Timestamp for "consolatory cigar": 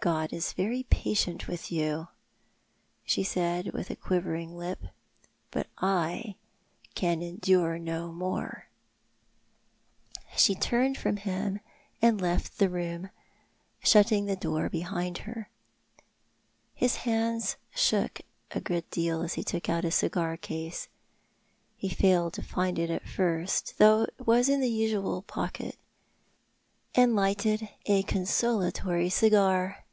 28.04-29.84